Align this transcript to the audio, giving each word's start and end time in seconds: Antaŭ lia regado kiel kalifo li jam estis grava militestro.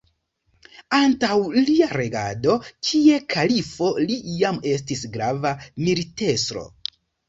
Antaŭ 0.99 1.35
lia 1.57 1.91
regado 2.01 2.57
kiel 2.89 3.23
kalifo 3.37 3.93
li 4.09 4.21
jam 4.41 4.61
estis 4.75 5.09
grava 5.17 5.57
militestro. 5.89 6.71